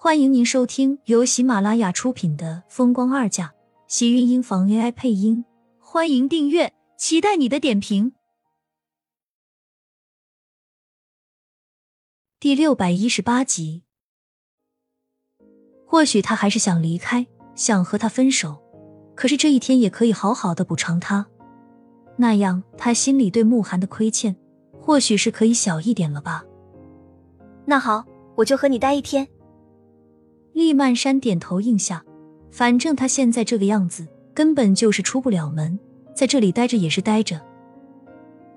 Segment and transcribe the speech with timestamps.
[0.00, 3.46] 欢迎您收听由喜马拉雅出品的《风光二嫁》，
[3.88, 5.44] 喜运音房 AI 配音。
[5.80, 8.12] 欢迎订阅，期待你的点评。
[12.38, 13.82] 第六百一十八集，
[15.84, 17.26] 或许他还是想离开，
[17.56, 18.62] 想和他分手，
[19.16, 21.26] 可是这一天也可以好好的补偿他，
[22.16, 24.36] 那样他心里对慕寒的亏欠，
[24.80, 26.44] 或许是可以小一点了吧。
[27.64, 28.04] 那好，
[28.36, 29.28] 我就和你待一天。
[30.58, 32.04] 厉曼山点头应下，
[32.50, 35.78] 反正他现在这个样子，根本就是出不了门，
[36.16, 37.40] 在这里待着也是待着，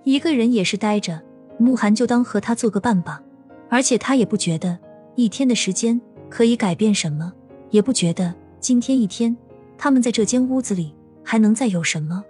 [0.03, 1.21] 一个人也是待着。
[1.59, 3.21] 慕寒就当和他做个伴吧，
[3.69, 4.75] 而且他也不觉得
[5.15, 7.31] 一天的时间可以改变什么，
[7.69, 9.37] 也不觉得今天一天
[9.77, 12.23] 他们在这间屋子里还能再有什么，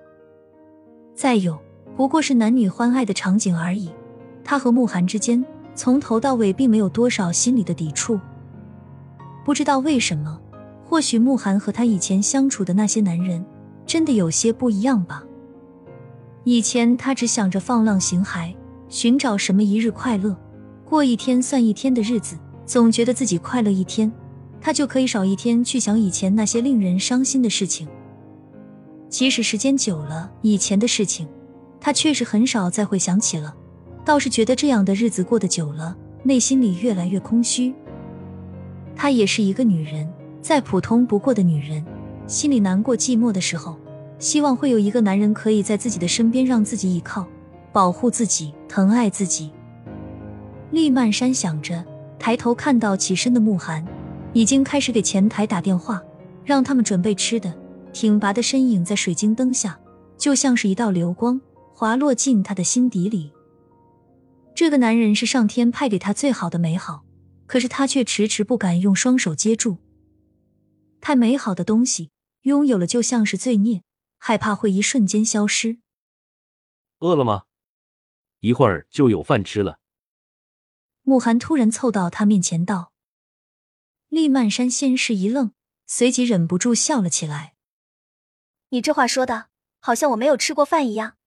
[1.15, 1.57] 再有
[1.95, 3.89] 不过是男女欢爱的场景而已。
[4.43, 5.41] 他和慕寒之间
[5.73, 8.19] 从头到尾并没有多少心理的抵触。
[9.43, 10.39] 不知道为什么，
[10.83, 13.43] 或许慕寒和他以前相处的那些男人
[13.85, 15.23] 真的有些不一样吧。
[16.43, 18.53] 以前他只想着放浪形骸，
[18.89, 20.35] 寻找什么一日快乐，
[20.83, 24.11] 过一天算一天的日子，总觉得自己快乐一天，
[24.59, 27.87] 他就可以少一天去想以前那些令人伤心的事情。
[29.09, 31.27] 其实时间久了，以前的事情
[31.79, 33.53] 他确实很少再会想起了，
[34.05, 37.73] 倒是觉得这样的日子过得久了，内心里越来越空虚。
[38.95, 40.07] 她也是一个女人，
[40.41, 41.83] 再普通不过的女人，
[42.27, 43.77] 心里难过寂寞的时候，
[44.19, 47.25] 希望会有一个男人可以在自己的身边，让自己依靠，
[47.71, 49.51] 保护自己，疼爱自己。
[50.71, 51.83] 厉曼山想着，
[52.17, 53.85] 抬头看到起身的慕寒，
[54.33, 56.01] 已经开始给前台打电话，
[56.45, 57.53] 让他们准备吃的。
[57.93, 59.77] 挺拔的身影在水晶灯下，
[60.17, 61.41] 就像是一道流光，
[61.73, 63.33] 滑落进他的心底里。
[64.55, 67.01] 这个男人是上天派给他最好的美好。
[67.51, 69.79] 可是他却迟迟不敢用双手接住。
[71.01, 72.09] 太美好的东西，
[72.43, 73.83] 拥有了就像是罪孽，
[74.17, 75.79] 害怕会一瞬间消失。
[76.99, 77.43] 饿了吗？
[78.39, 79.81] 一会儿就有饭吃了。
[81.01, 82.93] 慕寒突然凑到他面前道。
[84.07, 85.51] 厉曼山先是一愣，
[85.85, 87.55] 随即忍不住笑了起来。
[88.69, 89.49] 你这话说的，
[89.81, 91.17] 好像我没有吃过饭一样。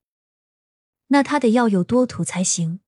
[1.09, 2.81] 那他得要有多土才行。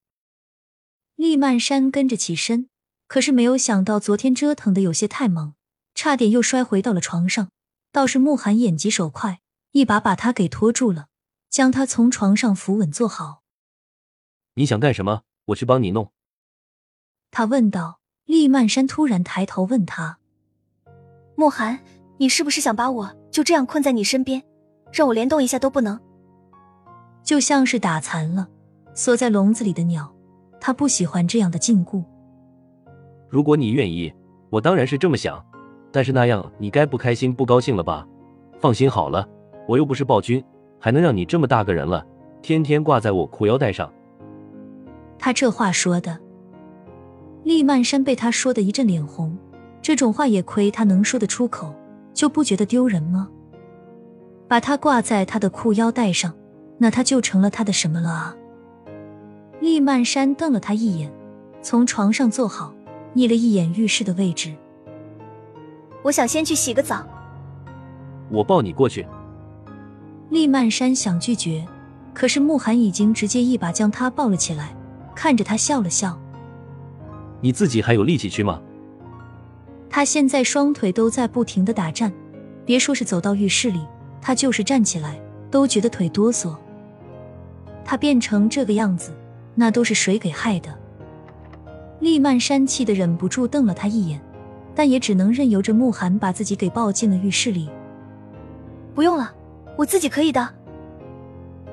[1.17, 2.71] 厉曼山跟着起身。
[3.07, 5.55] 可是没有想到，昨天折腾的有些太猛，
[5.95, 7.49] 差点又摔回到了床上。
[7.93, 9.41] 倒是慕寒眼疾手快，
[9.73, 11.07] 一把把他给拖住了，
[11.49, 13.43] 将他从床上扶稳坐好。
[14.55, 15.23] 你想干什么？
[15.47, 16.13] 我去帮你弄。
[17.31, 18.01] 他问道。
[18.27, 20.19] 厉曼山突然抬头问他
[21.39, 21.79] ：“慕寒，
[22.19, 24.43] 你是不是想把我就这样困在你身边，
[24.93, 26.01] 让我连动一下都不能？
[27.23, 28.49] 就像是打残了
[28.95, 30.13] 锁在笼子里的鸟。
[30.61, 32.05] 他不喜欢这样的禁锢。”
[33.29, 34.13] 如果你愿意，
[34.51, 35.45] 我当然是这么想，
[35.91, 38.07] 但是那样你该不开心、不高兴了吧？
[38.59, 39.27] 放心好了，
[39.67, 40.43] 我又不是暴君，
[40.79, 42.05] 还能让你这么大个人了，
[42.41, 43.93] 天天挂在我裤腰带上。
[45.19, 46.19] 他这话说的，
[47.43, 49.37] 厉曼山被他说的一阵脸红。
[49.83, 51.75] 这种话也亏他能说得出口，
[52.13, 53.29] 就不觉得丢人吗？
[54.49, 56.33] 把他挂在他的裤腰带上，
[56.79, 58.37] 那他就成了他的什么了啊？
[59.61, 61.13] 厉曼山瞪了他一眼，
[61.63, 62.75] 从床上坐好。
[63.17, 64.55] 睨了一眼浴室的位置，
[66.03, 67.03] 我想先去洗个澡。
[68.29, 69.07] 我抱你过去。
[70.29, 71.67] 厉曼山想拒绝，
[72.13, 74.77] 可是慕寒已经直接一把将他抱了起来，
[75.15, 76.19] 看着他笑了笑。
[77.41, 78.61] 你自己还有力气去吗？
[79.89, 82.13] 他现在双腿都在不停的打颤，
[82.67, 83.81] 别说是走到浴室里，
[84.21, 85.19] 他就是站起来
[85.51, 86.55] 都觉得腿哆嗦。
[87.83, 89.11] 他变成这个样子，
[89.55, 90.69] 那都是谁给害的？
[92.01, 94.21] 厉曼山气得忍不住瞪了他一眼，
[94.75, 97.69] 但也只能任由着慕寒把自己给抱进了浴室里。
[98.95, 99.33] 不用了，
[99.77, 100.49] 我自己可以的。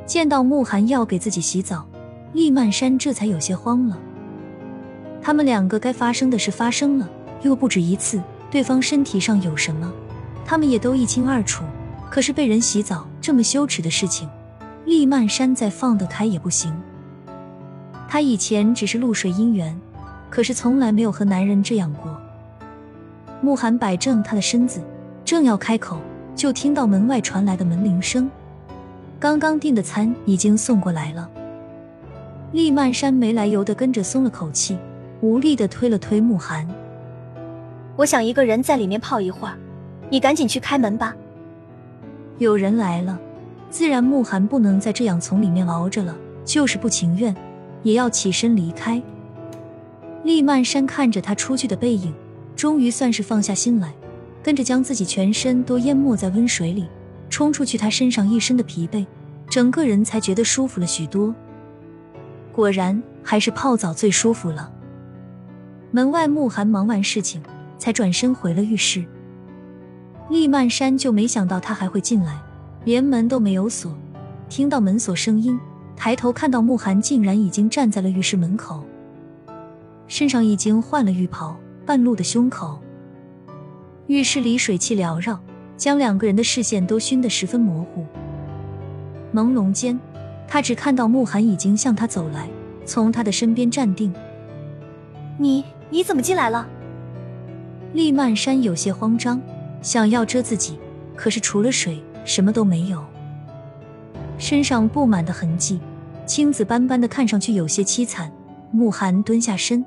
[0.06, 1.86] 见到慕寒要给自己洗澡，
[2.34, 3.98] 厉曼山这才有些慌了。
[5.22, 7.10] 他们两个该发生的事发生了，
[7.42, 9.92] 又不止一次，对方身体上有什么，
[10.46, 11.64] 他们也都一清二楚。
[12.10, 14.30] 可是被人洗澡这么羞耻的事情，
[14.86, 16.74] 厉曼山再放得开也不行。
[18.08, 19.80] 他以前只是露水姻缘。
[20.34, 22.20] 可是从来没有和男人这样过。
[23.40, 24.82] 慕寒摆正他的身子，
[25.24, 26.00] 正要开口，
[26.34, 28.28] 就听到门外传来的门铃声。
[29.20, 31.30] 刚刚订的餐已经送过来了。
[32.52, 34.76] 厉曼山没来由的跟着松了口气，
[35.22, 36.68] 无力的推了推慕寒
[37.96, 39.54] ：“我想一个人在里面泡一会儿，
[40.10, 41.16] 你赶紧去开门吧。”
[42.40, 43.20] 有人来了，
[43.70, 47.36] 自然慕寒不能再这样从里面熬着了，就是不情愿，
[47.84, 49.00] 也要起身离开。
[50.24, 52.14] 厉曼山看着他出去的背影，
[52.56, 53.94] 终于算是放下心来，
[54.42, 56.88] 跟着将自己全身都淹没在温水里，
[57.30, 59.06] 冲出去他身上一身的疲惫，
[59.50, 61.36] 整个人才觉得舒服了许多。
[62.54, 64.72] 果然，还是泡澡最舒服了。
[65.92, 67.42] 门外，慕寒忙完事情，
[67.78, 69.04] 才转身回了浴室。
[70.30, 72.40] 厉曼山就没想到他还会进来，
[72.86, 73.94] 连门都没有锁，
[74.48, 75.60] 听到门锁声音。
[75.96, 78.84] 抬头看到慕寒竟然已经站在了浴室门口，
[80.14, 81.58] 身上已经换了浴袍，
[81.88, 82.80] 半露的胸口。
[84.06, 85.40] 浴室里水汽缭绕，
[85.76, 88.06] 将两个人的视线都熏得十分模糊。
[89.34, 90.00] 朦胧间，
[90.48, 92.48] 他只看到慕寒已经向他走来，
[92.86, 94.14] 从他的身边站定。
[95.40, 96.68] 你你怎么进来了？
[97.94, 99.42] 厉曼山有些慌张，
[99.82, 100.78] 想要遮自己，
[101.16, 103.04] 可是除了水，什么都没有。
[104.38, 105.80] 身上布满的痕迹，
[106.28, 108.32] 青紫斑斑的，看上去有些凄惨。
[108.70, 109.84] 慕寒蹲下身，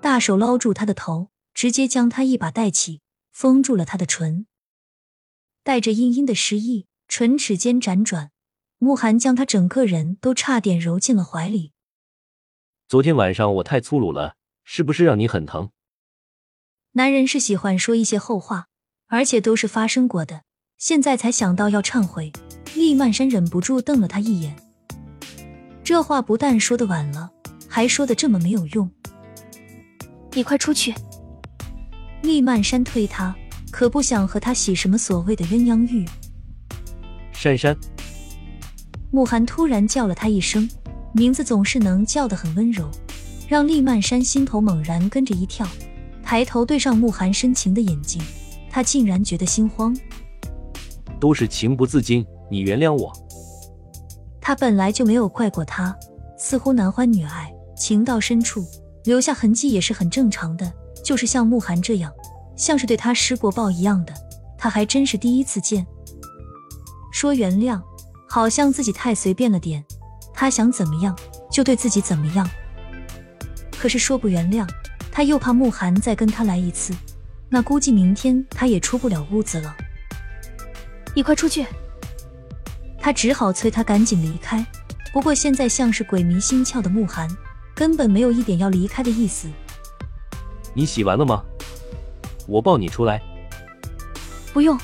[0.00, 3.00] 大手捞住他的头，直接将他一把带起，
[3.32, 4.46] 封住了他的唇，
[5.62, 8.30] 带着阴阴的诗意，唇齿间辗转。
[8.82, 11.72] 慕寒将他整个人都差点揉进了怀里。
[12.88, 15.68] 昨天晚上我太粗鲁了，是不是让你很疼？
[16.92, 18.68] 男人是喜欢说一些后话，
[19.08, 20.44] 而且都是发生过的，
[20.78, 22.32] 现在才想到要忏悔。
[22.74, 24.56] 厉曼山忍不住瞪了他一眼，
[25.84, 27.30] 这话不但说的晚了，
[27.68, 28.90] 还说的这么没有用。
[30.34, 30.94] 你快出去！
[32.22, 33.34] 厉曼山推他，
[33.70, 36.06] 可不想和他洗什么所谓的鸳鸯浴。
[37.32, 37.76] 珊珊，
[39.10, 40.68] 慕寒突然叫了他一声，
[41.12, 42.88] 名字总是能叫得很温柔，
[43.48, 45.66] 让厉曼山心头猛然跟着一跳，
[46.22, 48.22] 抬头对上慕寒深情的眼睛，
[48.70, 49.96] 他竟然觉得心慌。
[51.18, 52.24] 都是情不自禁。
[52.50, 53.12] 你原谅我。
[54.40, 55.96] 他本来就没有怪过他，
[56.36, 58.66] 似乎男欢女爱，情到深处
[59.04, 60.72] 留下痕迹也是很正常的。
[61.02, 62.12] 就是像慕寒这样，
[62.56, 64.12] 像是对他施过暴一样的，
[64.58, 65.86] 他还真是第一次见。
[67.10, 67.80] 说原谅，
[68.28, 69.84] 好像自己太随便了点。
[70.34, 71.18] 他想怎么样
[71.50, 72.48] 就对自己怎么样。
[73.78, 74.68] 可是说不原谅，
[75.10, 76.94] 他又怕慕寒再跟他来一次，
[77.48, 79.74] 那估计明天他也出不了屋子了。
[81.14, 81.66] 你快出去！
[82.98, 84.64] 他只好催他赶紧离开，
[85.12, 87.28] 不过现在像是鬼迷心窍的慕寒，
[87.80, 89.48] 根本没有一点要离开的意思。
[90.74, 91.42] 你洗完了吗？
[92.46, 93.22] 我抱你出来。
[94.52, 94.78] 不用。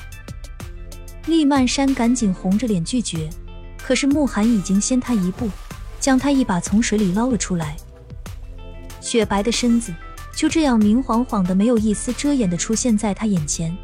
[1.27, 3.29] 厉曼山赶紧红着脸拒绝，
[3.77, 5.47] 可是慕寒已经先他一步，
[5.99, 7.77] 将他一把从水里捞了出来。
[8.99, 9.93] 雪白的身子
[10.35, 13.77] 就这样明晃晃的，没有一丝遮掩的出现在他眼前，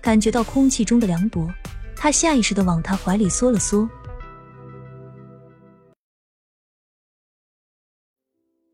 [0.00, 1.44] 感觉到空气中的凉薄。
[1.96, 3.90] 他下意识的往他怀里缩了缩。